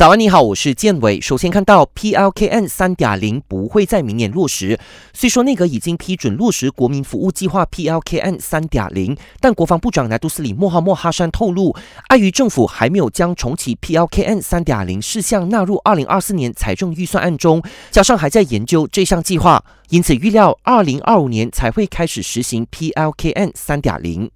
[0.00, 1.20] 早安，你好，我是建伟。
[1.20, 4.80] 首先看到 PLKN 三点零不会在明年落实。
[5.12, 11.76] 虽说内阁已经批准落实国民服务计划 PLKN 三点零，但国防部长拿杜斯里莫哈莫哈山透露，
[12.08, 24.30] 碍于政府还没有将重启 PLKN 三点零事项纳入二零二四年财政预算案中，加上还在研究这项计划，因此预料二零二五年才会开始实行 PLKN 三点零。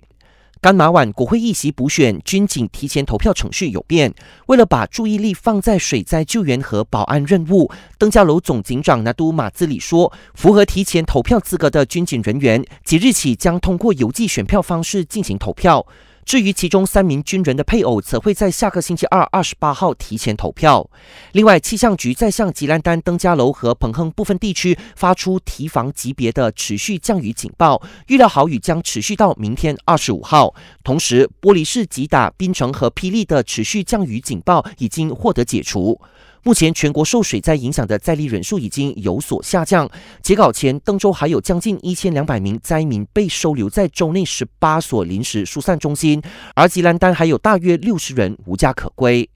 [0.64, 4.14] 干马晚国会议席补选，军警提前投票程序有变。
[4.46, 15.86] 为了把注意力放在水灾救援和保安任务，登家楼总警长拿督马兹里说，符合提前投票资格的军警人员，即日起将通过邮寄选票方式进行投票。
[16.24, 20.88] 至于其中三名军人的配偶，则会在下个星期二二十八号提前投票。
[21.32, 30.54] 另外，气象局在向吉兰丹、登嘉楼和彭亨部分地区发出提防级别的持续降雨警报，预料豪雨将持续到明天二十五号。
[30.82, 36.00] 同时，玻璃市、吉打、槟城和霹雳的持续降雨警报已经获得解除。
[36.44, 39.90] 目前全国受水灾影响的灾例人数已经有所下降。
[40.22, 46.22] 截稿前，登州还有将近一千两百名灾民被收留在州内十八所临时疏散中心，
[46.54, 49.28] 而吉兰丹还有大约六十人无家可归。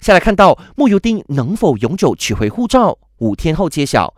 [0.00, 4.12] 下来看到木尤丁能否永久取回护照，五天后揭晓。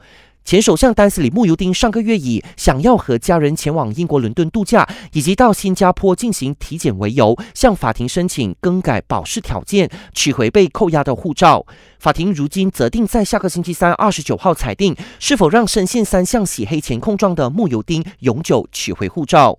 [0.49, 11.67] 前首相丹斯里穆尤丁上个月以想要和家人前往英国伦敦度假，以及到新加坡进行体检为由，向法庭申请更改保释条件，取回被扣押的护照。
[11.99, 19.59] 法庭如今则定在下个星期三二十九号裁定，是否让深陷三项洗黑钱控状的穆尤丁永久取回护照。